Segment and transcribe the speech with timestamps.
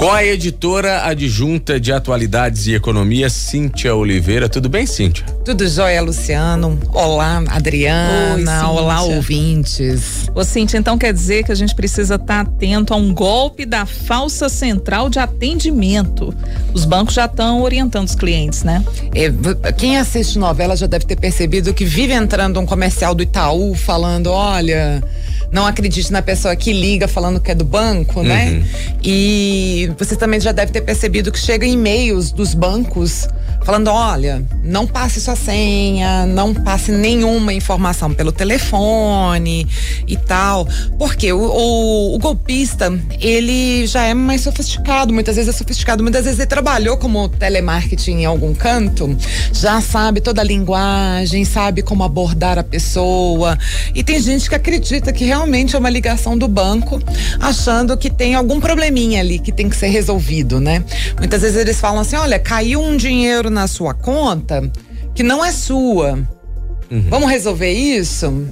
[0.00, 4.48] A editora adjunta de atualidades e economia, Cíntia Oliveira.
[4.48, 5.24] Tudo bem, Cíntia?
[5.44, 6.78] Tudo jóia, Luciano.
[6.92, 8.70] Olá, Adriana.
[8.70, 10.28] Oi, Olá, ouvintes.
[10.34, 13.64] Ô, Cíntia, então quer dizer que a gente precisa estar tá atento a um golpe
[13.64, 16.34] da falsa central de atendimento.
[16.74, 18.84] Os bancos já estão orientando os clientes, né?
[19.14, 23.74] É, quem assiste novela já deve ter percebido que vive entrando um comercial do Itaú
[23.74, 25.02] falando: olha
[25.52, 28.50] não acredite na pessoa que liga falando que é do banco, né?
[28.50, 28.60] uhum.
[28.60, 28.68] né?
[29.02, 33.28] E você também já deve ter percebido que chega e-mails dos bancos
[33.64, 39.66] falando: olha, não passe sua senha, não passe nenhuma informação pelo telefone
[40.06, 40.66] e tal.
[40.98, 46.24] Porque o, o, o, golpista, ele já é mais sofisticado, muitas vezes é sofisticado, muitas
[46.24, 49.16] vezes ele trabalhou como telemarketing em algum canto,
[49.52, 53.58] já sabe toda a linguagem, sabe como abordar a pessoa.
[53.94, 55.39] E tem gente que acredita que realmente
[55.74, 57.00] é uma ligação do banco,
[57.40, 60.84] achando que tem algum probleminha ali que tem que ser resolvido, né?
[61.18, 64.70] Muitas vezes eles falam assim: olha, caiu um dinheiro na sua conta
[65.14, 66.18] que não é sua.
[66.90, 67.06] Uhum.
[67.08, 68.46] Vamos resolver isso?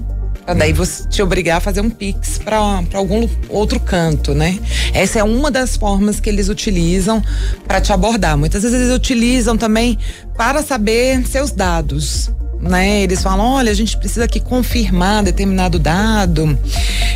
[0.45, 0.77] Pra daí uhum.
[0.77, 2.59] você te obrigar a fazer um Pix para
[2.95, 4.59] algum outro canto, né?
[4.95, 7.23] Essa é uma das formas que eles utilizam
[7.67, 8.37] para te abordar.
[8.37, 9.99] Muitas vezes eles utilizam também
[10.37, 12.31] para saber seus dados.
[12.61, 13.03] Né?
[13.03, 16.59] Eles falam, olha, a gente precisa aqui confirmar determinado dado.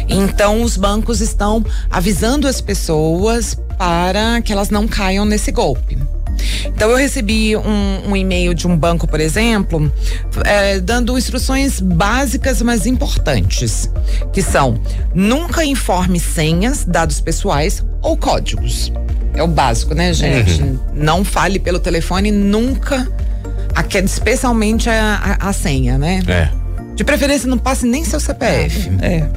[0.09, 5.99] Então, os bancos estão avisando as pessoas para que elas não caiam nesse golpe.
[6.65, 9.93] Então eu recebi um, um e-mail de um banco, por exemplo,
[10.45, 13.91] é, dando instruções básicas, mas importantes,
[14.33, 14.81] que são
[15.15, 18.93] nunca informe senhas, dados pessoais ou códigos.
[19.35, 20.63] É o básico, né, gente?
[20.63, 20.79] Uhum.
[20.95, 23.09] Não fale pelo telefone nunca,
[24.05, 26.23] especialmente a, a, a senha, né?
[26.27, 26.51] É.
[26.95, 28.91] De preferência, não passe nem seu CPF.
[29.01, 29.29] É.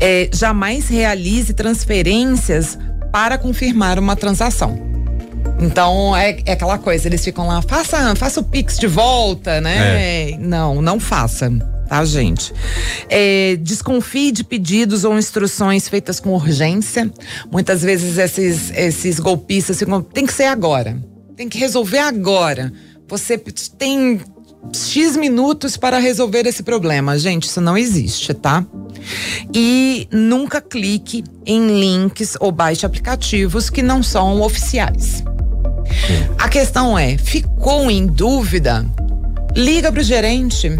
[0.00, 2.78] é jamais realize transferências
[3.10, 4.78] para confirmar uma transação.
[5.60, 10.30] Então é, é aquela coisa, eles ficam lá, faça, faça o Pix de volta, né?
[10.30, 10.36] É.
[10.38, 11.50] Não, não faça
[11.92, 12.54] tá, gente?
[13.10, 17.12] É, desconfie de pedidos ou instruções feitas com urgência.
[17.50, 20.96] Muitas vezes esses, esses golpistas ficam, tem que ser agora.
[21.36, 22.72] Tem que resolver agora.
[23.12, 23.36] Você
[23.76, 24.22] tem
[24.72, 27.18] X minutos para resolver esse problema.
[27.18, 28.64] Gente, isso não existe, tá?
[29.54, 35.22] E nunca clique em links ou baixe aplicativos que não são oficiais.
[36.38, 38.86] A questão é, ficou em dúvida?
[39.54, 40.70] Liga pro gerente.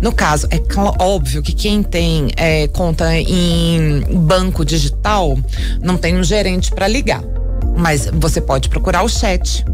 [0.00, 0.60] No caso, é
[1.02, 5.36] óbvio que quem tem é, conta em banco digital
[5.82, 7.24] não tem um gerente para ligar.
[7.76, 9.64] Mas você pode procurar o chat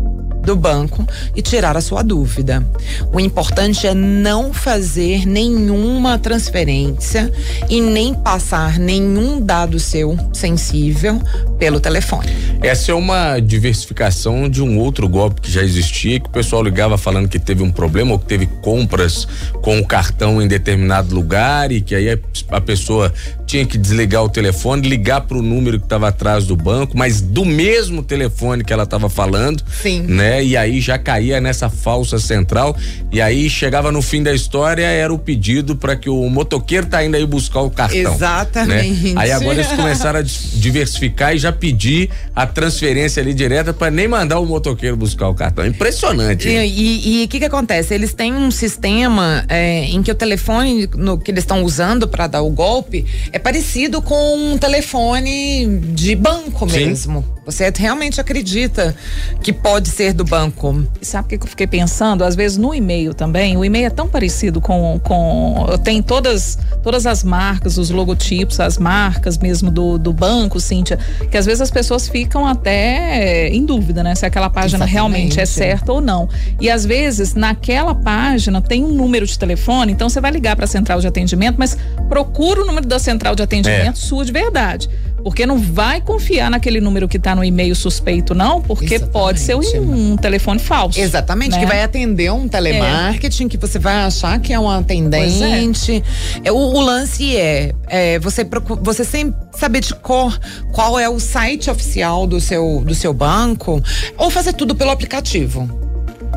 [0.46, 2.64] do banco e tirar a sua dúvida.
[3.12, 7.30] O importante é não fazer nenhuma transferência
[7.68, 11.20] e nem passar nenhum dado seu sensível
[11.58, 12.28] pelo telefone.
[12.62, 16.96] Essa é uma diversificação de um outro golpe que já existia, que o pessoal ligava
[16.96, 19.26] falando que teve um problema ou que teve compras
[19.60, 22.18] com o cartão em determinado lugar e que aí
[22.50, 23.12] a pessoa
[23.46, 27.20] tinha que desligar o telefone, ligar para o número que estava atrás do banco, mas
[27.20, 30.02] do mesmo telefone que ela estava falando, Sim.
[30.02, 30.44] né?
[30.44, 32.76] E aí já caía nessa falsa central
[33.12, 37.04] e aí chegava no fim da história era o pedido para que o motoqueiro tá
[37.04, 38.02] indo aí buscar o cartão.
[38.02, 38.10] Né?
[38.10, 39.14] Exatamente.
[39.14, 39.20] Né?
[39.20, 44.08] Aí agora eles começaram a diversificar e já pedir a transferência ali direta para nem
[44.08, 45.64] mandar o motoqueiro buscar o cartão.
[45.64, 46.48] Impressionante.
[46.48, 47.94] E o que que acontece?
[47.94, 52.26] Eles têm um sistema é, em que o telefone no, que eles estão usando para
[52.26, 53.04] dar o golpe
[53.36, 56.86] é parecido com um telefone de banco Sim.
[56.86, 57.36] mesmo.
[57.44, 58.96] Você realmente acredita
[59.40, 60.84] que pode ser do banco?
[61.00, 62.24] Sabe o que eu fiquei pensando?
[62.24, 65.00] Às vezes no e-mail também, o e-mail é tão parecido com.
[65.04, 70.98] com tem todas, todas as marcas, os logotipos, as marcas mesmo do, do banco, Cíntia,
[71.30, 74.16] que às vezes as pessoas ficam até em dúvida, né?
[74.16, 74.92] Se aquela página Exatamente.
[74.92, 76.28] realmente é certa ou não.
[76.60, 80.64] E às vezes naquela página tem um número de telefone, então você vai ligar para
[80.64, 81.78] a central de atendimento, mas
[82.08, 84.00] procura o número da central de atendimento é.
[84.00, 84.88] sua de verdade.
[85.22, 89.12] Porque não vai confiar naquele número que está no e-mail suspeito, não, porque Exatamente.
[89.12, 91.00] pode ser um, um, telefone falso.
[91.00, 91.58] Exatamente, né?
[91.58, 93.48] que vai atender um telemarketing, é.
[93.48, 96.04] que você vai achar que é um atendente.
[96.44, 96.52] É.
[96.52, 98.46] O, o, lance é, é você,
[98.80, 100.38] você sempre saber de cor
[100.70, 103.82] qual é o site oficial do seu, do seu banco,
[104.16, 105.85] ou fazer tudo pelo aplicativo.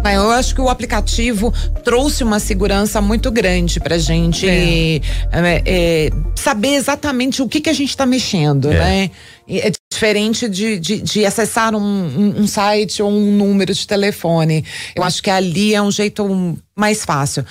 [0.05, 1.53] Eu acho que o aplicativo
[1.83, 4.95] trouxe uma segurança muito grande pra gente é.
[4.95, 8.77] É, é, saber exatamente o que, que a gente está mexendo, é.
[8.77, 9.11] né?
[9.47, 14.63] É diferente de, de, de acessar um, um, um, site ou um número de telefone.
[14.95, 17.43] Eu acho que ali é um jeito mais fácil.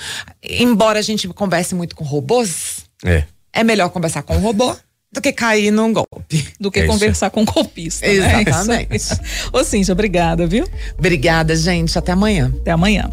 [0.43, 4.77] Embora a gente converse muito com robôs, é, é melhor conversar com um robô
[5.13, 6.49] do que cair num golpe.
[6.61, 8.07] Do que é conversar com um golpista.
[8.07, 8.89] Exatamente.
[8.89, 9.19] Né?
[9.53, 10.67] Ô, Cíntia, obrigada, viu?
[10.99, 11.99] Obrigada, gente.
[11.99, 12.53] Até amanhã.
[12.61, 13.11] Até amanhã.